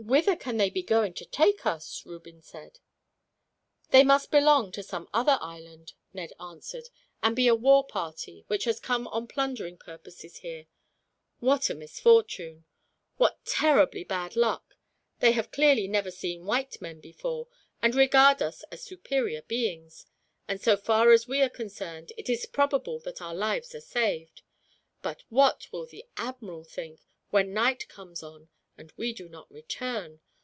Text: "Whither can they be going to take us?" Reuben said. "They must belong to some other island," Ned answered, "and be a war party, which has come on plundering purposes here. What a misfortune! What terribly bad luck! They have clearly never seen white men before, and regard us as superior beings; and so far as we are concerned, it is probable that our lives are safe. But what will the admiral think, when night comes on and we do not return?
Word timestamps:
"Whither 0.00 0.36
can 0.36 0.58
they 0.58 0.70
be 0.70 0.84
going 0.84 1.12
to 1.14 1.24
take 1.24 1.66
us?" 1.66 2.06
Reuben 2.06 2.40
said. 2.40 2.78
"They 3.90 4.04
must 4.04 4.30
belong 4.30 4.70
to 4.72 4.82
some 4.84 5.08
other 5.12 5.38
island," 5.40 5.92
Ned 6.14 6.32
answered, 6.38 6.84
"and 7.20 7.34
be 7.34 7.48
a 7.48 7.54
war 7.56 7.84
party, 7.84 8.44
which 8.46 8.62
has 8.62 8.78
come 8.78 9.08
on 9.08 9.26
plundering 9.26 9.76
purposes 9.76 10.36
here. 10.38 10.68
What 11.40 11.68
a 11.68 11.74
misfortune! 11.74 12.64
What 13.16 13.44
terribly 13.44 14.04
bad 14.04 14.36
luck! 14.36 14.76
They 15.18 15.32
have 15.32 15.50
clearly 15.50 15.88
never 15.88 16.12
seen 16.12 16.44
white 16.46 16.80
men 16.80 17.00
before, 17.00 17.48
and 17.82 17.92
regard 17.96 18.40
us 18.40 18.62
as 18.70 18.84
superior 18.84 19.42
beings; 19.42 20.06
and 20.46 20.60
so 20.60 20.76
far 20.76 21.10
as 21.10 21.26
we 21.26 21.42
are 21.42 21.50
concerned, 21.50 22.12
it 22.16 22.30
is 22.30 22.46
probable 22.46 23.00
that 23.00 23.20
our 23.20 23.34
lives 23.34 23.74
are 23.74 23.80
safe. 23.80 24.30
But 25.02 25.24
what 25.28 25.66
will 25.72 25.86
the 25.86 26.04
admiral 26.16 26.62
think, 26.62 27.00
when 27.30 27.52
night 27.52 27.88
comes 27.88 28.22
on 28.22 28.48
and 28.80 28.92
we 28.96 29.12
do 29.12 29.28
not 29.28 29.50
return? 29.50 30.20